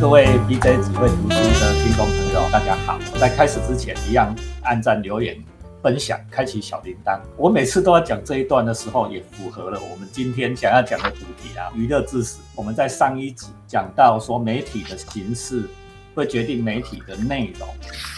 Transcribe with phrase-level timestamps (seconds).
[0.00, 2.98] 各位 BJ 只会读书的听众朋友，大家好！
[3.20, 5.36] 在开始之前，一样按赞、留言、
[5.82, 7.20] 分享、开启小铃铛。
[7.36, 12.40] 我每次都要讲这一段的时候，也符合了我们今天想要讲的主题啊，娱乐至死。
[12.54, 15.68] 我们在上一集讲到说，媒体的形式
[16.14, 17.68] 会决定媒体的内容。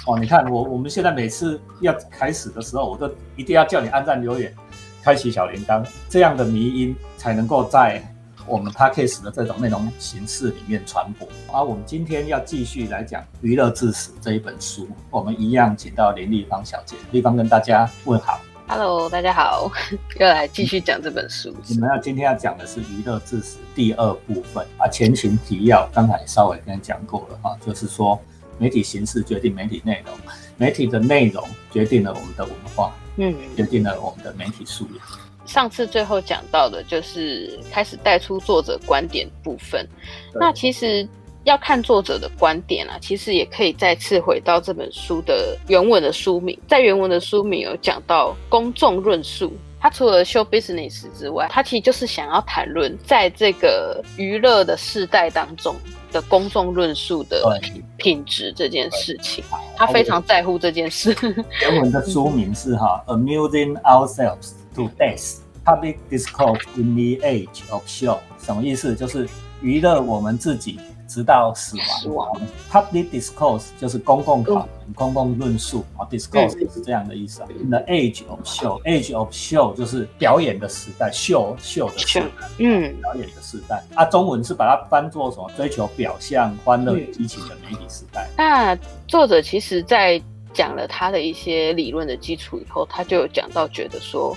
[0.07, 4.55] 哦，你看我我们现在每次要开始的时候，我都一定要叫你按赞、留言、
[5.03, 8.01] 开启小铃铛，这样的迷音才能够在。
[8.47, 18.41] 我们 podcast 的这种内容形式里面传播，而我们今天要继续来讲《娱乐至死》这一本书，我们一样请到林立芳小姐，立芳跟大家问好。
[18.67, 19.71] Hello，大家好，
[20.19, 21.55] 又来继续讲这本书。
[21.71, 24.67] 我们要今天要讲的是《娱乐至死》第二部分。
[24.79, 27.39] 啊，前情提要，刚才稍微跟讲过了。
[27.43, 28.19] 啊，就是说
[28.59, 30.15] 媒体形式决定媒体内容，
[30.57, 35.07] 媒体的内容决定了我们的文化，嗯，决定了我们的媒体素养。
[35.45, 39.87] 上次最后讲到的就是开始带出作者观点部分。
[40.35, 41.07] 那其实
[41.45, 46.59] 要看作者的观点啊，其实也可以再次回到这本书的原文的书名。
[46.69, 55.75] 在原文的书名有讲到公众论述，他除了 show business 之外，他其实就是想要谈论在这个娱乐的世代当中
[56.13, 57.61] 的公众论述的
[57.97, 59.43] 品质这件事情。
[59.77, 61.13] 他非常在乎这件事。
[61.61, 64.53] 原文的书名是哈，amusing ourselves。
[64.75, 68.95] To death, public discourse in the age of show，什么意思？
[68.95, 69.29] 就是
[69.61, 71.77] 娱乐我们自己直到死
[72.09, 72.41] 亡。
[72.71, 76.09] Public discourse 就是公共讨论、公共论述啊。
[76.11, 77.43] Discourse 是这样的意思。
[77.63, 83.85] In the age of show，age of show 就是表演的时代，秀秀的时代，嗯，表演的时代。
[83.95, 85.51] 啊，中文是把它翻作什么？
[85.55, 88.27] 追求表象、欢乐、激情的媒体时代。
[88.39, 88.75] 那
[89.07, 90.19] 作者其实在
[90.55, 94.35] 讲了他的一些理论的基础以后，他就有讲到，觉得说。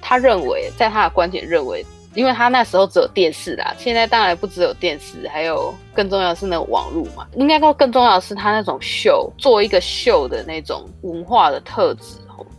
[0.00, 7.26] 他认为，在他的观点认为，因为他那时候只有电视啦，现在当然不只有电视，还有更重要的是那个网络嘛。
[7.36, 12.16] 应该说更重要的是他那种秀，做一个秀的那种文化的特质，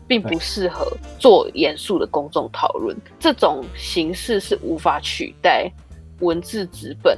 [0.08, 0.88] 并不适合
[1.18, 2.96] 做严肃的公众讨论。
[3.20, 5.70] 这种形式是无法取代
[6.20, 7.18] 文字纸本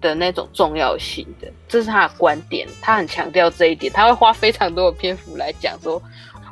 [0.00, 1.48] 的那种重要性的。
[1.68, 6.02] 这是他的观点，他很强调这一点，他会花非常多的篇幅来讲说，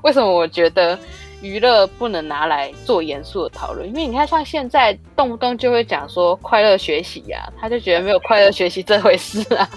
[0.02, 0.98] 为什么我觉得。
[1.40, 9.68] 娱乐不能拿来做严肃的讨论，因为你看，像现在动不动就会讲说快乐学习呀，他就觉得没有快乐学习这回事啊。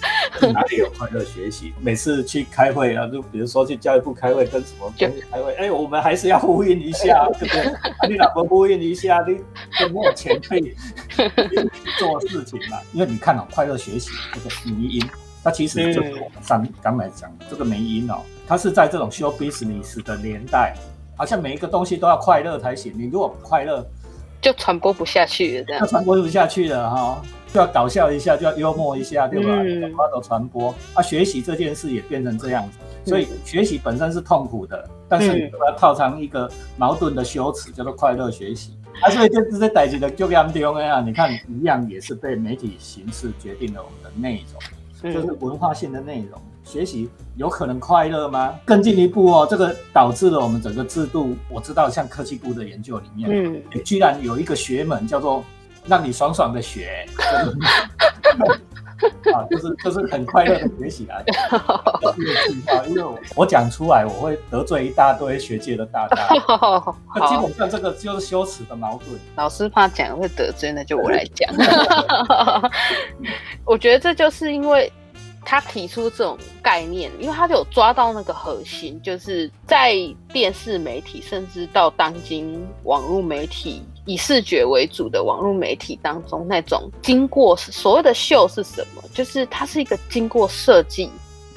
[0.54, 1.72] 哪里有快乐学习？
[1.80, 5.54] 每次去开会啊，就比如说去教育部开会，跟什么东西开会？
[5.54, 8.10] 哎，我们还是要呼应一下，对不对？
[8.10, 9.38] 你老婆呼应一下，你
[9.80, 10.76] 就没有钱可以
[12.00, 12.80] 做事情嘛？
[12.92, 15.10] 因为你看哦，快乐学习这个迷音，
[15.44, 20.76] 它其实就是我们上刚才讲的这个迷音哦，它是在这种 show business 的年代。
[21.22, 23.86] 好像每一个东西都要快乐才行，你如果不快乐，
[24.42, 25.64] 就传播不下去了。
[25.66, 27.22] 这样，就传播不下去了哈，
[27.54, 29.50] 就要搞笑一下，就要幽默一下，对吧？
[29.54, 29.94] 嗯。
[29.96, 38.76] 发到传播，啊，学习这件事也变成这样子，所以学习本身是痛苦的，但是你把它套成一个矛盾的修辞，叫做快乐学习。
[39.04, 41.02] 啊，所以就这些代际的就严重啊！
[41.02, 44.44] 你看，一样也是被媒体形式决定了我们的内
[45.04, 46.42] 容，就是文化性的内容。
[46.64, 48.54] 学习有可能快乐吗？
[48.66, 51.36] 更进一步哦，这个导致了我们整个制度。
[51.50, 55.44] 我知道，像科技部的研究里面，嗯，居然有一个学门叫做
[55.86, 57.06] “让你爽爽的学”，
[59.34, 61.18] 啊，就是就是很快乐的学习 啊。
[62.88, 63.04] 因为
[63.36, 66.28] 我讲出来，我会得罪一大堆学界的大大。
[67.16, 69.20] 那基本上这个就是羞耻的矛盾。
[69.36, 71.52] 老师怕讲会得罪，那就我来讲。
[73.66, 74.92] 我觉得这就是因为。
[75.44, 79.96] 他提出这种概念，因为他有抓到那个核心，就是在
[80.32, 89.04] 电视媒体，甚至到当今网络媒体以视觉为主的网络媒体当中，那种经过所谓的秀是什么？
[89.14, 91.10] 就是它是一个经过设计。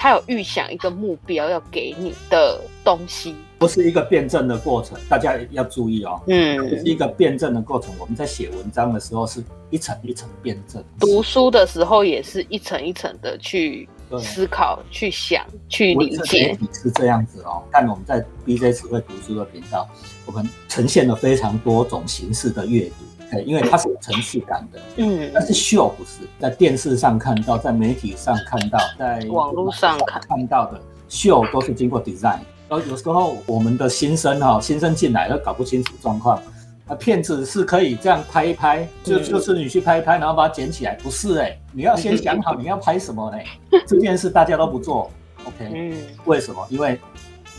[0.05, 6.21] 他有预想一个目标要给你的东西，不是一个辩证的过程，大家要注意哦。
[6.27, 7.91] 嗯，是一个辩证的过程。
[7.99, 13.89] 我们在写文章的时候是一层一层辩证，读书的时候也是一层一层的去
[14.21, 16.55] 思考、去想、去理解。
[16.71, 17.63] 是这样子哦。
[17.73, 19.89] 但我们在 BJ 词汇读书的频道，
[20.27, 22.95] 我们呈现了非常多种形式的阅读。
[23.43, 32.39] 因为它是有层次感的，嗯，但是秀不是在电视上看到，在媒体上看到，在网络上看看到的秀都是经过 design。
[32.67, 36.43] 然后有时候我们的新生哈，新生进来都搞不清楚状况，
[36.87, 43.45] 啊，骗子是可以这样拍一拍，就就是你去拍一拍，然后把它捡起来，不是哎，你要先想好你要拍什么嘞，
[43.87, 45.11] 这件事大家都不做
[45.45, 45.71] ，OK？
[45.75, 45.95] 嗯，
[46.25, 46.67] 为什么？
[46.71, 46.99] 因为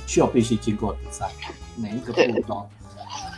[0.07, 1.29] 秀必须经过 design，
[1.77, 2.67] 每一个步骤，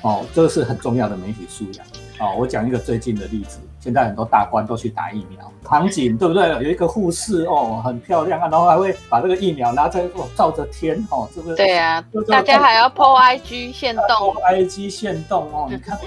[0.03, 1.85] 哦，这个是很重要的媒体素养。
[2.19, 6.49] 哦，我讲一个最近的例子，现在很多大官都去打疫苗，场景对不对？
[6.49, 15.97] 有一个护士哦，很漂亮啊，然后还会把这个疫苗拿在哦照着天哦，是不是对啊，大家还要 po IG 限动，IG 限动哦，你看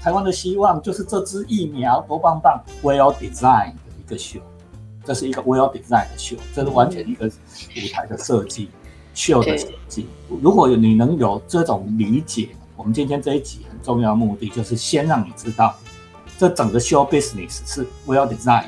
[0.00, 4.38] 台湾的希望就是这支疫苗多棒棒，Well Design 的一个秀，
[5.04, 8.70] 这是一个 Well Design 的秀，这是完全一个舞台的设计，
[9.14, 10.06] 秀的设计。
[10.28, 12.50] 如果你能有这种理解。
[12.76, 15.74] 我们今天这一集很重要的目的，就是先让你知道，
[16.38, 18.66] 这整个 show business 是 well design，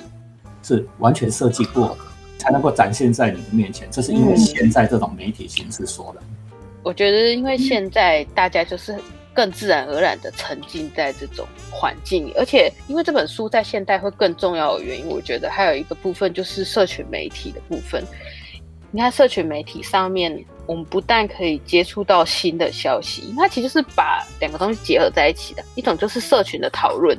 [0.63, 1.97] 是完全设计过，
[2.39, 3.87] 才能够展现在你的面前。
[3.91, 6.23] 这是因为现在这种媒体形式说的。
[6.83, 8.99] 我觉得，因为现在大家就是
[9.35, 18.03] 更自然而然的沉浸在这种环境里，而且因为这本书在现代会更重要的原因，我觉得还有一个部分就是社群媒体的部分。
[18.91, 20.43] 你看，社群媒体上面。
[20.69, 25.65] 我们不但可以接触到新的消息，它其实是把两个东西结合在一起的。
[25.75, 27.19] 一种就是社群的讨论，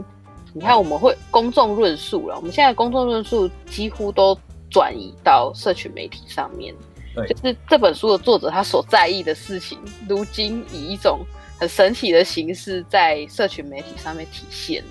[0.54, 4.38] 你看我们会公众论述了，我们现在公众论述几乎都
[4.70, 6.72] 转移到社群媒体上面。
[7.16, 11.22] 对，就是这本书的作者他所在意的事情，如今以一种
[11.58, 14.84] 很神奇的形式在社群媒体上面体现，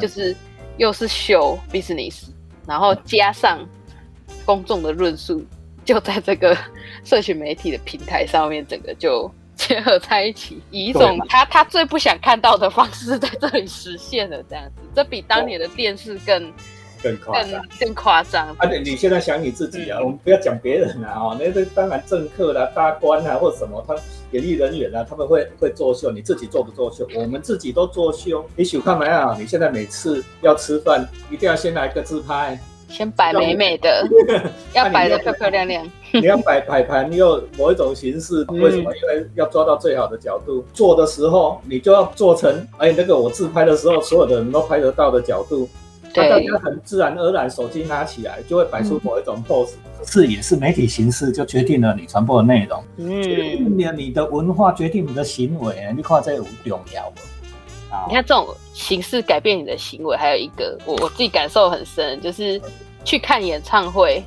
[0.00, 0.34] 就是
[0.78, 2.28] 又是 show business，
[2.66, 3.58] 然后加上
[4.46, 5.44] 公众的论述。
[5.84, 6.54] 就在这个
[7.08, 14.82] 社群媒体的平台上面，整个就结合在一起，以一种他他最不想看到的方式在这里实现了这样子。
[14.94, 16.52] 这比当年的电视更
[17.02, 18.48] 更夸张，更夸张。
[18.58, 23.96] 啊，你现在想你自己啊，我们不要讲别人啊，哦，那这当然政客啦、大官啊，或什么他
[24.32, 27.08] 演艺人员啊，他们会会作秀，你自己做不作秀？
[27.14, 28.46] 我们自己都作秀。
[28.54, 29.34] 你想看没有？
[29.38, 32.60] 你现在每次要吃饭，一定要先来个自拍。
[32.88, 34.08] 先摆美美的，
[34.74, 35.86] 要摆的漂漂亮亮。
[36.12, 38.90] 你要摆摆盘，你有某一种形式，为什么？
[38.96, 40.64] 因为要抓到最好的角度。
[40.72, 45.68] 做的时候，你就要做成，哎，那个我自拍的时候，所有的人都拍得到的角度。
[46.14, 46.30] 对。
[46.30, 49.72] 大家很自然而然，手机拿起来就会摆出某一种 pose。
[50.06, 52.82] 是，也是媒体形式就决定了你传播的内容。
[52.96, 53.22] 嗯。
[53.22, 55.76] 决定了你的文化，决定你的行为。
[55.94, 57.12] 你看这有重要
[58.08, 62.60] 你看这种形式改变你的行为，还有一个我我自己感受很深，就是
[63.04, 64.22] 去看演唱会。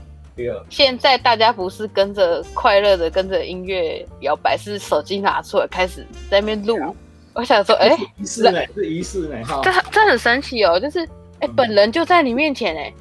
[0.69, 6.95] 现在大家不是跟着快乐的跟着音乐摇摆，是手机拿出来开始在那边录。
[7.33, 8.59] 我想说，哎，仪式呢？
[8.73, 9.43] 是仪式呢？
[9.45, 11.07] 哈，这这很神奇哦，就是
[11.39, 12.93] 哎，本人就在你面前哎，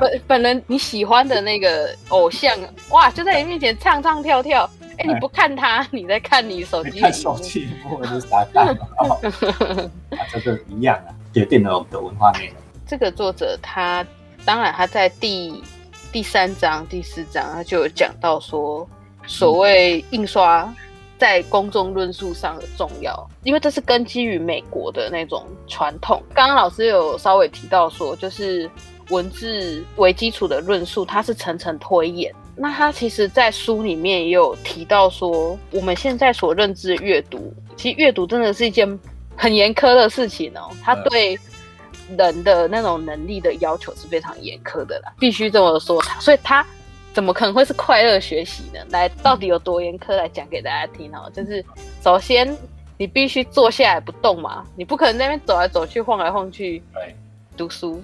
[0.00, 2.56] 本本人你喜欢的那个偶像，
[2.90, 4.70] 哇，就在你面前唱唱跳跳。
[4.98, 6.98] 哎，你不看他，你在看你手机。
[7.00, 9.16] 看手机，或者是傻蛋 啊，
[10.32, 12.56] 这个一样啊，决定了我们的文化内容。
[12.86, 14.06] 这个作者他
[14.44, 15.62] 当然他在第
[16.12, 18.88] 第三章、第四章他就有讲到说，
[19.26, 20.72] 所谓印刷
[21.18, 26.22] 在公众论述上的重要，因为这是根基于美国的那种传统。
[26.32, 28.70] 刚刚老师有稍微提到说，就是
[29.10, 32.32] 文字为基础的论述，它是层层推演。
[32.58, 38.98] 那他其实，在书里面也有提到说，我们现在所认知的阅读，其实阅读真的是一件
[39.36, 40.70] 很严苛的事情哦。
[40.82, 41.38] 他对
[42.16, 46.00] 人的那种能力的要求是非常严苛的啦，必须这么说。
[46.00, 46.66] 他所以他
[47.12, 48.80] 怎么可能会是快乐学习呢？
[48.88, 50.16] 来，到底有多严苛？
[50.16, 51.30] 来讲给大家听哦。
[51.34, 51.62] 就是
[52.02, 52.56] 首先，
[52.96, 56.82] 你必须坐下来不动嘛，你不可能在那边走来走去、晃来晃去
[57.54, 58.02] 读书。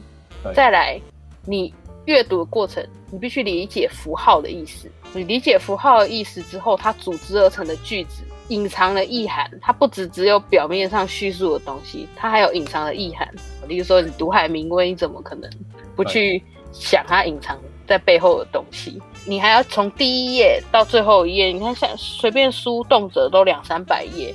[0.55, 1.01] 再来，
[1.47, 1.73] 你。
[2.07, 4.91] 阅读的过程，你必须理解符号的意思。
[5.15, 13.29] 你理解符号的意思之后，它组织而成的句子隐藏了意涵，它不只只有表面上叙述的东西，它还有隐藏的意涵。
[13.69, 15.49] 例如说，你读海明威，你怎么可能
[15.95, 16.43] 不去
[16.73, 19.01] 想它隐藏在背后的东西？
[19.27, 24.35] 你还要从第一页到最后一页，你看像随便书动辄都两三百页。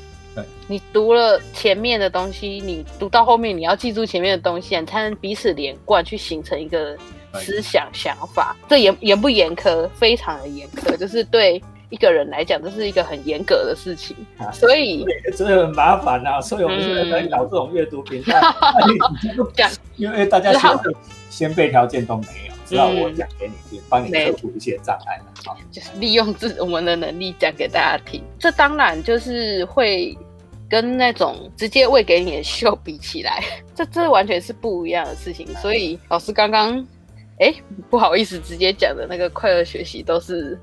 [0.68, 6.96] 你读了前面的东西，你读到后面，你要记住前面的东西，你才能彼此连贯，去形成一个。
[7.40, 9.88] 思想想法，这严严不严苛？
[9.96, 14.16] 非常的严苛，就是对一个人来讲，这是一个很严格的事情。
[14.52, 16.42] 所以真的很麻烦啊！
[16.42, 18.42] 所以我们现在在搞这种阅读平台，
[19.96, 20.78] 因为大家先
[21.30, 28.22] 先备条件都没有，知道我讲给你听，帮你克服一些障碍好，就是利用自我们的能力讲给大家听。
[28.38, 30.18] 这当然就是会
[30.70, 33.42] 跟那种直接喂给你的 秀比起来，
[33.74, 35.48] 这这完全是不一样的事情。
[35.56, 36.86] 所以老师刚刚。
[37.40, 37.54] 哎，
[37.90, 40.60] 不好意思，直接讲的那个快乐学习都是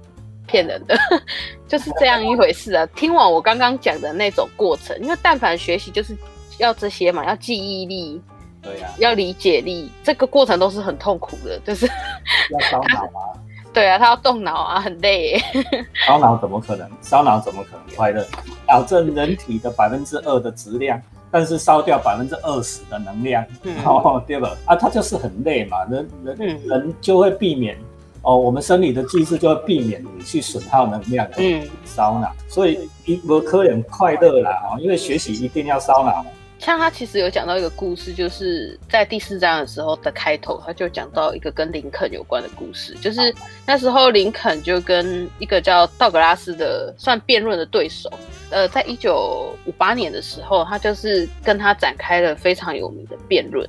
[0.46, 0.96] 骗人的，
[1.68, 2.84] 就是这样一回事啊。
[2.94, 6.16] 听完我刚刚讲的那种过程，因为但凡学习就是
[6.58, 8.20] 要这些嘛，要记忆力，
[8.60, 11.86] 对呀，要理解力，这个过程都是很痛苦的，就是
[12.50, 13.38] 要烧脑啊？
[13.72, 15.36] 对啊，他要动脑啊，很累。
[16.06, 16.88] 烧脑怎么可能？
[17.00, 18.24] 烧脑怎么可能快乐？
[18.66, 21.00] 保证人体的百分之二的质量。
[21.34, 23.44] 但是烧掉百分之二十的能量，
[23.84, 24.56] 哦，对吧？
[24.66, 27.76] 啊，他就是很累嘛，人人人就会避免
[28.22, 36.24] 哦，我们生理的机制就会避免你去损耗能量，嗯，烧脑，所以一不可能快乐啦，哦，因为学习一定要烧脑。
[36.60, 43.34] 像他其实有讲到一个故事，就是在第四章的时候的开头，他就讲到一个跟林肯有关的故事，就是
[43.66, 48.08] 那时候林肯就跟一个叫道格拉斯的算辩论的对手，
[48.50, 53.68] 呃，在一九五八年的时候，他就是跟他展开了非常有名的辩论。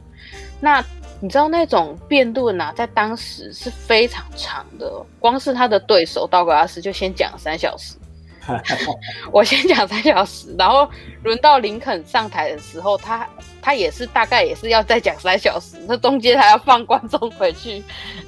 [0.60, 0.84] 那
[1.22, 7.96] 你知道那种辩论啊，在当时是非常长的，光是他的对手道格拉斯就先讲三小时。
[9.32, 10.88] 我先讲三小时，然后
[11.24, 13.28] 轮到林肯上台的时候，他
[13.60, 17.84] 他也是大概也是要再讲三小时，那中间还要放观众回去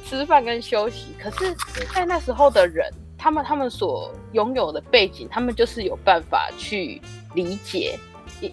[0.09, 1.15] 吃饭跟休息。
[1.21, 1.55] 可是，
[1.93, 7.01] 在那时候的人，他们他们所拥有的背景，他们就是有办法去
[7.33, 7.97] 理解，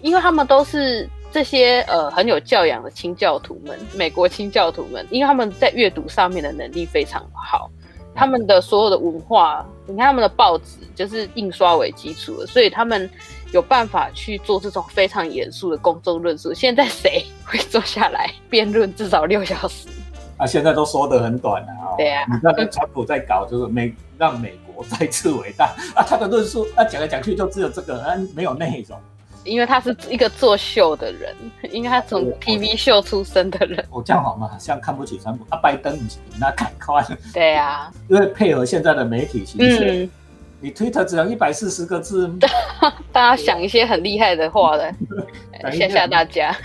[0.01, 7.69] 因为他们都是这些呃很有教养的清教徒们，美国清教徒们，因为他们在阅读上面的能力非常好。
[8.17, 13.09] 他们的所有的文化，你看他们的报纸就是印刷为基础的，所以他们
[13.51, 16.53] 有办法去做这种非常严肃的公众论述。
[16.53, 19.89] 现在谁会坐下来辩论至少六小时？
[20.37, 21.91] 啊，现在都说的很短了啊。
[21.97, 28.97] 对啊，你看川普在搞，就是美让美国再次伟大 啊，他的论述啊讲来讲去就只有这个，啊没有内容。
[29.43, 31.35] 因为他是一个作秀的人，
[31.71, 33.85] 因为他从 TV 秀出身的人。
[33.91, 34.49] 我这样好吗？
[34.59, 35.95] 像看不起川普啊，拜登
[36.39, 37.05] 那看快。
[37.31, 40.09] 对啊，因为配合现在的媒体形式，
[40.59, 42.27] 你 Twitter 只能一百四十个字，
[43.13, 44.91] 大家想一些很厉害的话的，
[45.71, 46.55] 吓吓大家。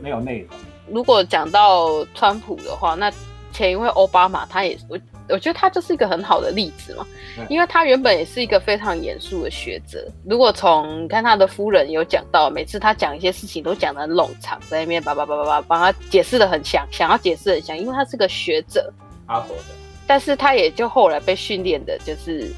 [0.00, 0.48] 没有内容。
[0.90, 3.12] 如果讲到川普的话，那
[3.52, 4.98] 前一位奥巴马他也我。
[5.28, 7.06] 我觉得他就是一个很好的例子嘛，
[7.48, 10.06] 因为他原本也是一个非常严肃的学者。
[10.24, 18.92] 如果从看他的夫人有讲到，每次他讲一些事情都讲的很冗长，在那边叭叭叭叭叭帮他解释的很详，想要解释很详，因为他是个学者。
[19.26, 19.62] 阿佛的，
[20.06, 22.52] 但是他也就后来被训练的，就是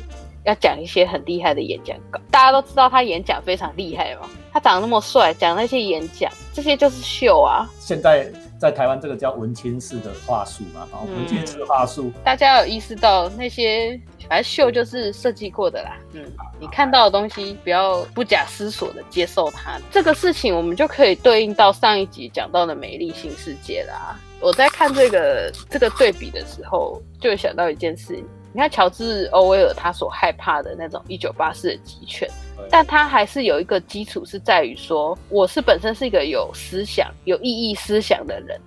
[0.45, 2.21] 要讲一些很厉害的演讲稿。
[2.31, 7.69] 大家都知道他演讲非常厉害嘛，他长得那么帅，讲那些演讲，这些就是秀啊。
[7.79, 8.33] 现在。
[8.59, 16.25] 在台湾，这个叫文青式的话术嘛，然后，文青式话术，大家有意识到那些反正秀就是设计过的啦，嗯，
[16.59, 24.19] 你看到的东西不要不假思索的接受它，这个事情我们就可以对应到上一集讲到的美丽新世界啦。
[24.41, 28.25] 我在看这个这个对比的时候，就会想到一件事，
[28.57, 32.27] 你看乔治·欧威尔他所害怕的那种一九八四的集权。
[32.71, 38.59] 但他还是有一个基础，是在于说，我是本身是一个有思想、有意义思想的人，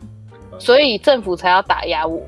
[0.59, 2.21] 所以政府才要打压我。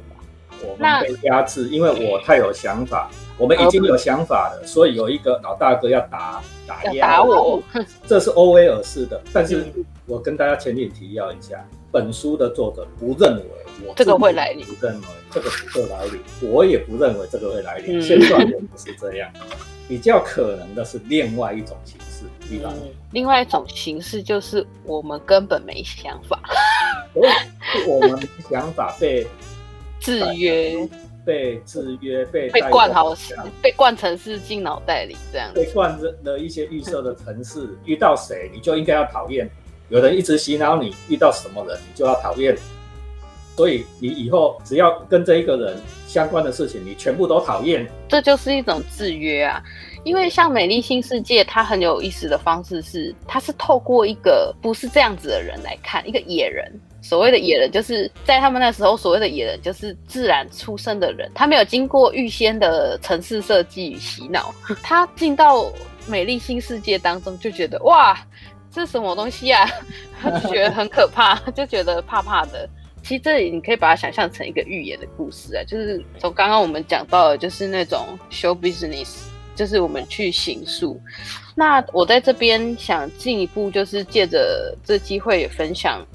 [0.63, 7.61] 我们被压制，因为我太有想法，我们已经有想法了，所以有一个老大哥要打打压我。
[8.07, 9.71] 这是欧威尔式的，但是
[10.07, 13.43] 我跟大家前面提要一下，本书的作者不认为
[13.85, 19.31] 我这个会来临，不认为这个不会来临，我也不认为这个会来临，现在我不是这样。
[19.87, 22.73] 比较可能的是另外一种形式，对吧？
[23.11, 26.41] 另外一种形式就是我们根本没想法，
[27.85, 28.17] 我们
[28.49, 29.27] 想法被
[29.99, 30.87] 制约，
[31.25, 33.13] 被制约，被被灌好，
[33.61, 35.51] 被灌成是进脑袋里这样。
[35.53, 39.49] 被灌了一些预设的城市，遇到谁你就应该要讨厌，
[39.89, 42.57] 有人一直洗脑你，遇到什么人你就要讨厌。
[43.61, 45.77] 所以你以后只要跟这一个人
[46.07, 49.61] 相关的事情，你全部都讨厌，这就是一种制约啊。
[50.03, 56.73] 因为像《美丽新世界》，它很有意思的方式是，它是透过一个不是这样子的人来看一个野人。
[57.03, 64.51] 所谓的野人，就是在他们那时候所谓的野人，就是自然出生的人，他没有经过预先的城市设计与洗脑，
[64.81, 65.59] 他进到
[66.07, 68.17] 《美丽新世界》当中就觉得哇，
[68.71, 69.69] 这什么东西啊？
[70.19, 72.67] 他就觉得很可怕，就觉得怕怕的。
[73.03, 79.23] 其实这里你可以把它想象成一个寓言的故事啊，就是从刚刚我们讲到的，就是那种 show business，
[79.55, 80.99] 就是我们去行诉。
[81.55, 86.05] 那我在这边想进一步，就是借着这机会也分享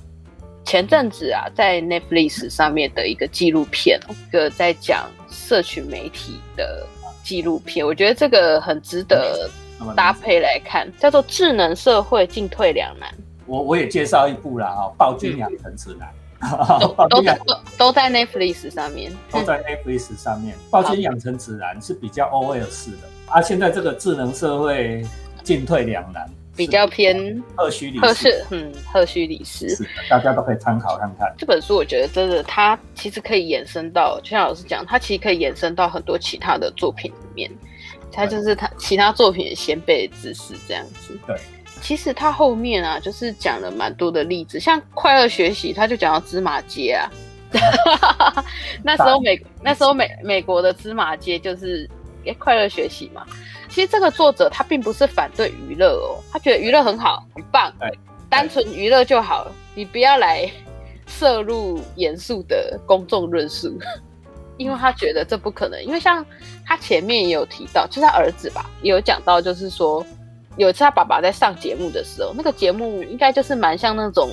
[0.64, 6.86] 前阵子啊，在 Netflix 上面的一个纪录片，一个在讲社群媒体的
[7.22, 7.84] 纪录片。
[7.84, 9.50] 我觉得这个很值得
[9.94, 13.10] 搭配来看，叫做《智能社会进退两难》。
[13.44, 16.08] 我我也介绍一部啦，哦，《暴君养成指南》。
[17.10, 17.40] 都在
[17.78, 20.54] 都在 Netflix 上面，都在 Netflix 上面。
[20.70, 23.40] 抱歉，养成指南是比较 O L 式的啊。
[23.42, 25.04] 现在这个智能社会
[25.42, 31.32] 进退两难，比较偏赫胥李氏，嗯，赫胥黎氏，是的，大家都可以参考看看。
[31.36, 37.50] 这本书我觉得真的，它其实可以延伸到，就像老师讲，它其实可以延伸到很多其他的作品里面。
[38.12, 41.18] 它就是它其他作品的先辈知识这样子。
[41.26, 41.36] 对。
[41.80, 47.08] 其实他后面啊，就是讲了蛮多的例子，像快乐学习，他就讲到芝麻街啊。
[48.82, 51.88] 那时候美 那时候美美国的芝麻街就是
[52.24, 53.24] 诶快乐学习嘛。
[53.68, 57.72] 其实这个作者他并不是反对娱乐哦，他觉得娱乐很好很棒，
[58.28, 60.50] 单纯娱乐就好了，你不要来
[61.06, 63.78] 摄入严肃的公众论述，
[64.56, 65.80] 因为他觉得这不可能。
[65.84, 66.24] 因为像
[66.64, 70.04] 他前面也有提到，就是他儿子吧，也有讲到，就是说。
[70.56, 74.30] 有一次他爸爸在上节目的时候，那个节目应该就是蛮像那种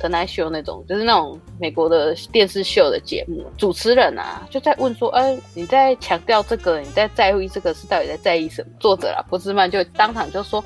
[0.02, 3.44] 《Tonight Show》那种，就是那种美国的电视秀的节目。
[3.58, 10.64] 主持人啊就在问说：“哎，你在强调这个，你在在意这个是到底在在意什么？”作者啊，波兹曼就当场就说：“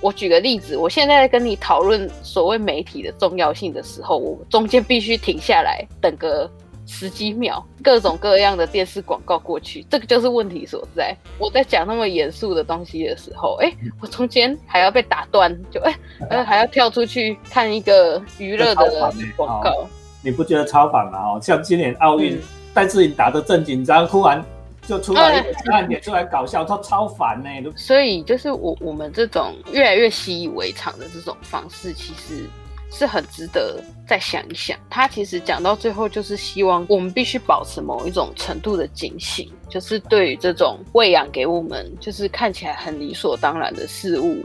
[0.00, 6.50] 我举个例子，我现在在跟你讨论所谓媒体的重要性的时候，我中间必须停下来等个。”
[6.90, 11.14] 十几秒，各种各样的电视广告过去，这个就是问题所在。
[11.38, 15.94] 我在讲那么严肃的东西的时候，哎，我中间还要被打断，就哎，
[16.30, 19.86] 呃，还要跳出去看一个娱乐的广告。
[20.22, 21.18] 你不觉得超反吗？
[21.18, 22.40] 哦，像今年奥运，
[22.72, 24.42] 戴志颖打得正紧张，突然
[24.80, 25.44] 就出来
[25.84, 27.50] 一点出来搞笑，他超烦呢。
[27.76, 32.44] 所以就是我我们这种越来越习以为常的这种方式，其实。
[32.90, 34.78] 是很值得再想一想。
[34.88, 44.44] 他其实讲到最后，就是希望我们必须保持某一种程度的警醒，就是对于这种喂养给我们，就是看起来很理所当然的事物，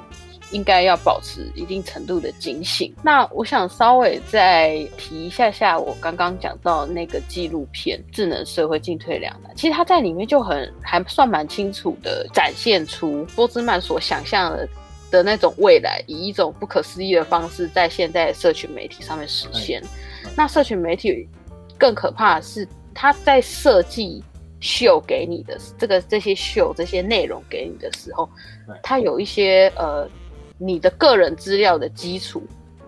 [0.51, 2.93] 应该要保持一定程度的警醒。
[3.01, 14.67] 那我想稍微再提一下下，我刚刚讲到那个纪录片《智能社会进退两难》，其实他在里面就很还算蛮清楚的展现出波兹曼所想象的。
[15.13, 19.79] 的那种未来，以一种不可思议的方式，在现在社群媒体上面实现。
[20.35, 21.29] 那社群媒体
[21.77, 24.23] 更可怕的是，它在设计
[24.59, 28.27] 秀给你的这个这些秀这些内容给你的时候，
[28.81, 30.09] 它有一些呃
[30.57, 32.41] 你的个人资料的基础。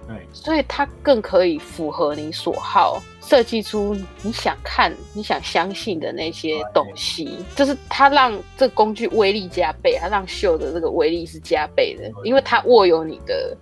[0.07, 7.43] 对，所以它更可以符合你所好，设计出你想看、你想相信的那些东西。
[7.55, 13.57] 就是它让这工具威力加倍，它让秀的这个威力是加倍的，因为它握有你的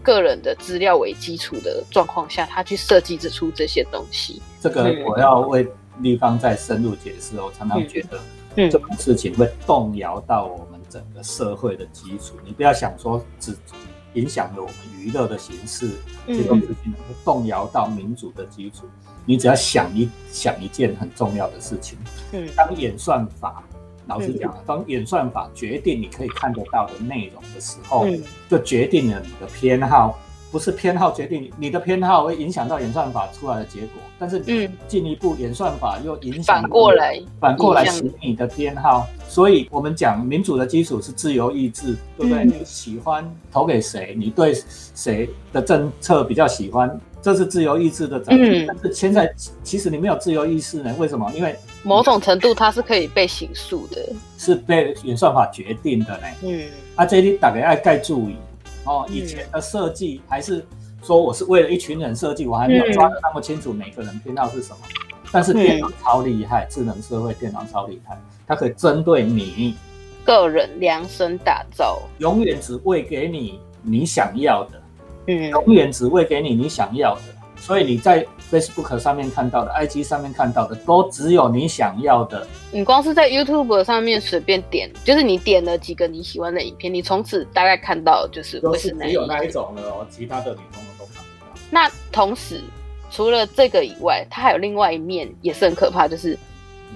[0.00, 4.40] 个人的资料为基础的状况下，它去设计出这些东西。
[4.60, 5.66] 这个我要为
[5.98, 7.40] 立方再深入解释。
[7.40, 8.20] 我常常觉得，
[8.70, 12.36] 这种事情会动摇到我们整个社会的基础。
[12.44, 13.56] 你不要想说只。
[14.14, 15.90] 影响了我们娱乐的形式，
[16.26, 18.86] 这种事情会动摇到民主的基础。
[19.24, 21.98] 你只要想一想一件很重要的事情，
[22.32, 23.62] 嗯，当演算法，
[24.06, 28.06] 老实讲，当演算法决定你可以看得到的内容的时候，
[28.48, 30.18] 就决定了你的偏好。
[30.50, 42.44] 不是偏好决定你的偏好会影响到演算法出来的结果，但是嗯，进一步演算法又影响反过来反过来使你的偏好，所以我们讲民主的基础是自由意志，对不对？
[42.44, 44.52] 你喜欢投给谁，你对
[44.94, 48.66] 谁的政策比较喜欢，这是自由意志的展现。
[48.66, 49.32] 但是现在
[49.62, 50.92] 其实你没有自由意识呢？
[50.98, 51.30] 为什么？
[51.32, 54.04] 因为某种程度它是可以被刑诉的，
[54.36, 56.26] 是被演算法决定的呢。
[56.42, 56.62] 嗯，
[56.96, 58.34] 啊，这里大家要盖注意。
[58.84, 60.64] 哦，以前的设计还是
[61.02, 64.78] 说我是为了一群人设计，我还没有抓得那么清楚每个人偏好是什么。
[65.32, 69.76] 但是电脑超厉害，智能社会电脑超厉害，它可以针对你
[70.24, 74.82] 个人量身打造，永远只喂给你你想要的，
[75.28, 77.22] 嗯，永远只喂给你你想要的。
[77.56, 82.46] 所以你在 Facebook 上面看到的，IG 上面看到的，都只有你想要的。
[82.72, 91.52] 你光是在 YouTube 上面随便点，就是你点了几个你喜欢的影片，你从此大概看到就是会是只有那一种了哦，其他的你通通都看不到。
[91.70, 92.60] 那同时，
[93.10, 96.36] 除了这个以外，它还有另外一面也是很可怕，就是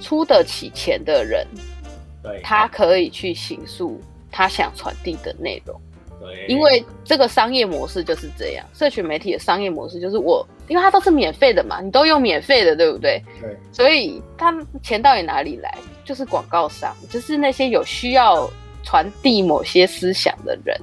[0.01, 1.47] 出得起钱的人，
[2.23, 5.81] 对，他可以去行诉他想传递的内容。
[6.21, 13.23] 对因为这个商业模式就是这样，社群媒体的商业模式就是我，因为它都是免费的嘛，你都用免费的，对不对？
[13.41, 13.57] 对。
[13.73, 15.77] 所以他钱到底哪里来？
[16.05, 18.49] 就是广告商，就是那些有需要
[18.83, 20.79] 传递某些思想的人，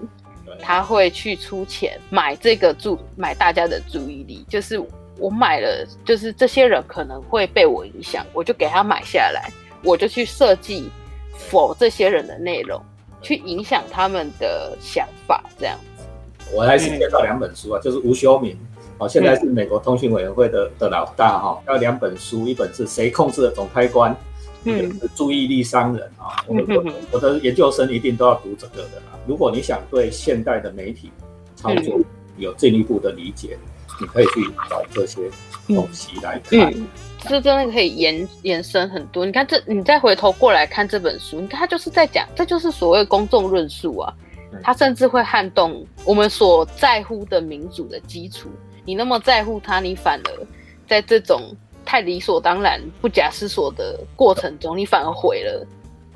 [0.59, 4.45] 他会去出钱买这个注，买大家的注意力。
[4.49, 4.81] 就是
[5.17, 9.51] 我买了，就是这些人可能会被我影响，我就给他买下来，
[9.83, 10.89] 我就去设计
[11.35, 12.81] 否这些人的内容。
[13.23, 16.03] 去影响他们的想法，这样子。
[16.51, 18.57] 我还是介绍两本书啊，就是吴修明，
[19.01, 21.59] 哦，现在是美国通讯委员会的的老大哈。
[21.67, 24.15] 要两本书，一本是谁控制了总开关，
[24.63, 26.45] 一个是注意力商人啊。
[26.45, 26.55] 我
[27.09, 29.17] 我的研究生一定都要读这个的啦。
[29.25, 31.09] 如果你想对现代的媒体
[31.55, 31.99] 操作
[32.37, 33.57] 有进一步的理解，
[33.99, 35.19] 你可以去找这些
[35.67, 36.71] 东西来看。
[37.21, 39.25] 这真的可以延延伸很多。
[39.25, 44.13] 你看这，你再回头过来看这本书，你看他就是在讲，这就是所谓公众论述啊。
[44.61, 48.47] 它甚至会撼动我们所在乎的民主的基础。
[48.85, 50.47] 你那么在乎他，你反而
[50.87, 55.65] 在这种太理所当然、不假思索的过程中，你反而毁了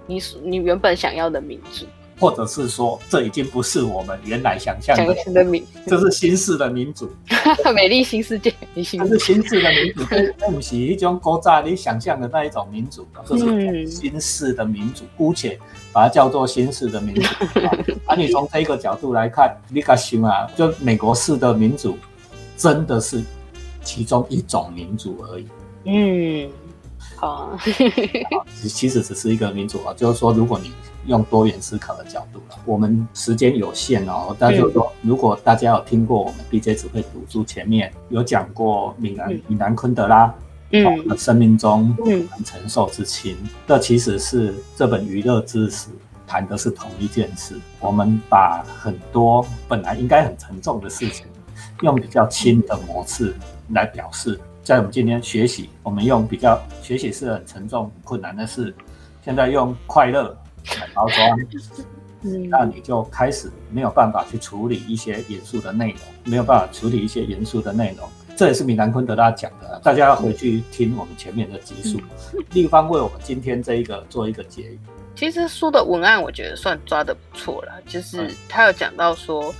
[0.08, 1.86] 你你原本想要的民主。
[2.17, 4.95] 或者是说，这已经不是我们原来想象
[5.34, 7.12] 的民，这是新式的民主，
[7.75, 10.04] 美丽新世界，这是新式的民主，
[10.39, 15.60] 那不是一种古早你想象的那一种民主，这是新式的民主，姑且
[15.91, 17.30] 把它叫做新式的民主。
[18.08, 21.97] 啊，你从这个角度来看，你看行啊，就美国式的民主，
[22.58, 23.24] 真的是
[23.84, 25.48] 其中一种民主而已。
[25.86, 26.50] 嗯，
[27.15, 27.58] 好，
[28.58, 30.72] 其实只是一个民主啊，就是说，如果你。
[31.08, 40.34] 用多元思考的角度了，我们时间有限哦，但是说，如果大家有听过我们 BJ 只会读书前面有讲过闽南闽南昆德拉，
[40.72, 43.38] 嗯，生命中能承受之轻，
[43.68, 45.89] 这其实是这本娱乐知识
[46.26, 47.54] 谈的是同一件事。
[47.80, 51.28] 我们把很多本来应该很沉重的事情，
[51.81, 53.33] 用比较轻的模式
[53.69, 54.39] 来表示。
[54.63, 58.73] 在我们今天学习，我们用比较学习是很沉重、很困难的事，
[59.23, 60.35] 现在用快乐
[60.79, 60.88] 来。
[60.91, 61.39] 包装，
[62.49, 68.09] 那你就开始没有办法去处理一些严肃的内容，没有办法处理一些严肃的内容。
[68.35, 72.01] 这也是米兰昆德拉讲的，大家要回去听我们前面的集数。
[72.53, 74.79] 立方为我们今天这一个做一个结语。
[75.15, 79.53] 其实书的文案我觉得算抓的不错了，就是他有讲到说，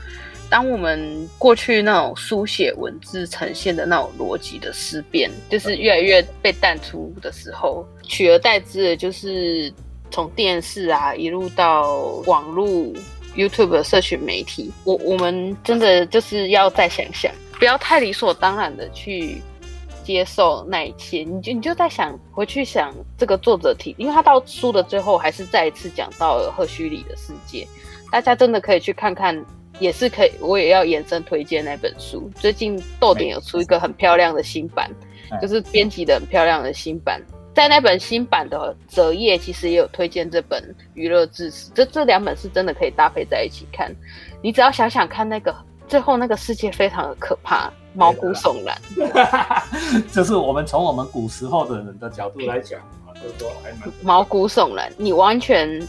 [0.50, 9.74] 当我们过去那种书写文字呈现的那种逻辑的思辨，就是越来越被淡出的时候，取而代之的就是。
[10.12, 12.68] 从电视啊一路到网络、
[13.36, 17.30] YouTube 的社群媒体，我我们真的就是要再想想，
[17.60, 19.42] 不要太理所当然的去
[20.06, 21.24] 接受那一切。
[21.24, 27.68] 你就你就在想回去想这个作者提，因为他到书的最后还是再一次讲到了赫胥黎的世界，
[28.10, 29.36] 大家真的可以去看看，
[29.80, 30.32] 也是可以。
[30.40, 34.90] 我也要延伸推荐那本书，最近豆点有出一个很漂亮的新版，
[35.42, 37.22] 就是编辑的很漂亮的新版。
[37.54, 40.62] 在那本新版的折页，其实也有推荐这本
[40.94, 43.90] 《娱乐知识》，这这两本是真的可以搭配在一起看。
[44.42, 45.56] 你只要想想看，那个
[45.88, 48.78] 最后那个世界非常的可怕，毛骨悚然。
[50.12, 54.92] 就是我们从我们古时候的人的角度来讲啊，就是说还蛮毛骨悚然。
[54.98, 55.82] 你完全，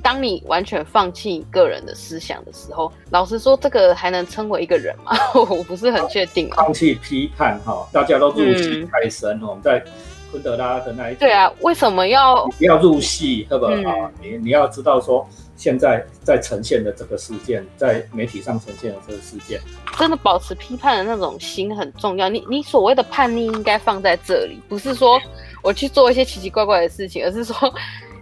[0.00, 5.12] 当你完全放弃个人的思想的时候，老实说，这个还能称为一个人吗？
[5.34, 6.50] 我不是很确定。
[6.50, 9.82] 放弃批判哈，大家都入戏太深，我们在。
[10.32, 13.44] 昆德拉的那一对啊，为什么要不要入戏？
[13.48, 14.08] 对不啊？
[14.22, 19.60] 你你要知道说，现在在呈现的这个事件，在媒体上呈现的这个事件，
[19.98, 22.28] 真的保持批判的那种心很重要。
[22.28, 25.20] 你你所谓的叛逆应该放在这里，不是说
[25.64, 27.56] 我去做一些奇奇怪怪的事情，而是说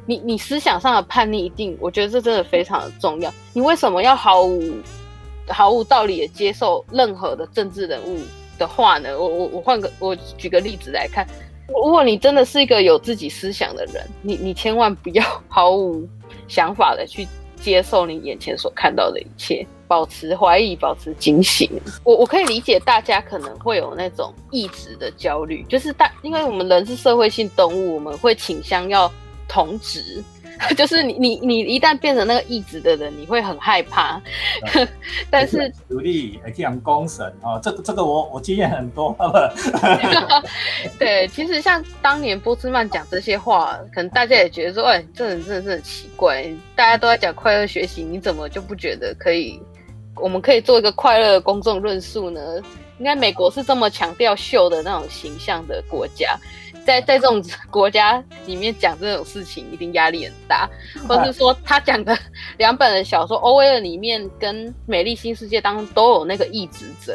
[0.09, 3.31] 你你思想上的叛逆一定，我觉得这真的非常的重要。
[3.53, 4.73] 你为什么要毫无
[5.49, 8.19] 毫无道理的接受任何的政治人物
[8.57, 9.11] 的话呢？
[9.19, 11.27] 我我我换个我举个例子来看。
[11.69, 16.09] 如果你真的是一个有自己思想的人，你你千万不要 毫无
[16.49, 17.29] 想法的去
[17.61, 21.71] 接受你眼前所看到的一切，保持怀疑，保持警醒。
[22.03, 29.13] 我我可以理解大家可能会有那种意志的焦虑，就是大，因为我们人是社会性动物，我们会倾向要
[29.49, 30.23] 同职。
[30.77, 34.21] 就是你你你一旦变成那个义子的人，你会很害怕。
[35.31, 39.17] 但是努力还这样公审啊，这个这个我我经验很多。
[40.99, 46.45] 对，其实像当年波斯曼讲这些话，可能大家也觉得说，哎，这人真的是很奇怪。
[46.75, 49.63] 大家都在讲快乐学习，你怎么就不觉得可以？
[50.17, 52.41] 我们可以做一个快乐的公众论述呢？
[52.99, 56.37] 应该美国是这么强调秀的那种形象的国家。
[56.89, 60.67] 在在这种国家里面讲这种事情，一定压力很大。
[61.07, 62.17] 或是说，他讲的
[62.57, 67.15] 两本的小说《欧威尔》里面跟《美丽新世界》当中都有那个异职者，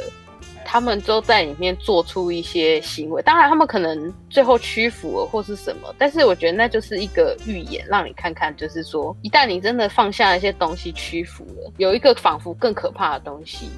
[0.63, 3.19] 他们都在里面做出一些行为。
[3.23, 13.71] 当然，他们可能最后屈服了或是什么，但是我觉得那就是一个预言，让你看看，就是说，一旦你真的放下一些东西屈服了，有一个仿佛更可怕的东西，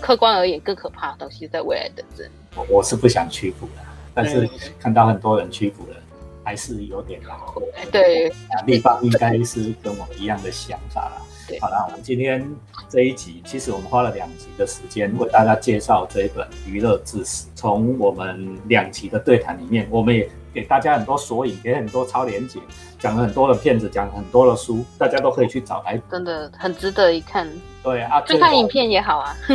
[0.00, 2.30] 客观而言更可怕的东西在未来等着你。
[2.54, 3.91] 我我是不想屈服的。
[4.14, 4.48] 但是
[4.78, 5.96] 看到很多人屈服了，
[6.44, 7.62] 还是有点难过。
[7.90, 8.32] 对，
[8.66, 11.22] 立方应该是跟我们一样的想法啦。
[11.60, 12.48] 好了，我们今天
[12.88, 17.46] 这一集，其实我们花了两集的时间为大家介绍这一本《娱乐知识》。
[17.54, 22.60] 从我们两集的对谈里面，我们也给大家很多索引，给很多超连结，
[22.98, 27.48] 讲了很多的片子，讲很多的书，大家都可以去找来，真的很值得一看。
[27.82, 29.34] 对啊，就看影片也好啊。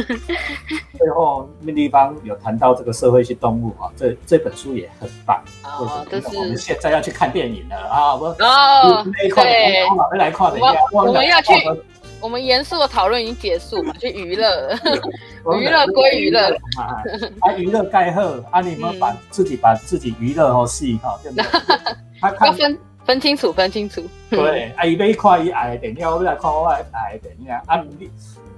[0.98, 5.42] 最后那地方有谈到这个社会性动物啊，这这本书也很棒。
[5.64, 8.16] 哦，就是我们现在要去看电影了啊！
[8.16, 9.44] 我哦，那一块，
[9.90, 10.66] 我们来看一下。
[10.92, 11.54] 我们要去，
[12.20, 14.70] 我们严肃的讨论已经结束嘛，就娱乐，
[15.60, 21.46] 娱乐归娱乐，啊，娱乐盖贺，啊，你们把自己把自己娱乐好戏哈，对不对？
[22.20, 24.04] 他看分分清楚，分清楚。
[24.30, 26.82] 对，啊，伊要看伊爱的电影，我来看我爱
[27.14, 28.10] 的电影，啊，你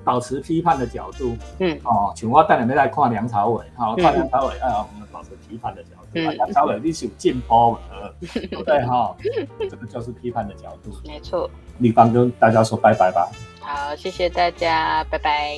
[0.03, 8.15] 保持批判的角度，嗯，哦，像我等下要来看梁朝伟，哈，看梁朝伟，啊，我们保持批判的角度，啊，梁朝伟你是有进步的，
[8.65, 9.15] 对哈，
[9.59, 11.49] 这个就是批判的角度，没错。
[11.79, 13.29] 立方跟大家说拜拜吧。
[13.61, 15.55] 好，谢谢大家，拜拜。